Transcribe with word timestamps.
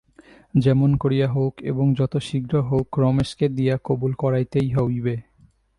যেমন 0.53 0.89
করিয়া 0.97 1.27
হউক 1.27 1.53
এবং 1.61 1.85
যত 1.93 2.13
শীঘ্র 2.17 2.53
হউক, 2.61 2.87
রমেশকে 2.99 3.45
দিয়া 3.49 3.75
কবুল 3.83 4.11
করাইতেই 4.13 4.69
হইবে। 4.73 5.15